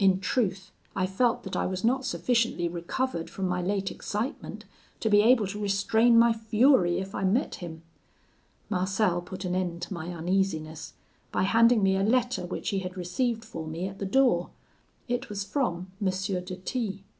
[0.00, 4.64] In truth, I felt that I was not sufficiently recovered from my late excitement
[4.98, 7.82] to be able to restrain my fury if I met him.
[8.68, 10.94] Marcel put an end to my uneasiness,
[11.30, 14.50] by handing me a letter which he had received for me at the door;
[15.06, 16.08] it was from M.
[16.10, 17.04] de T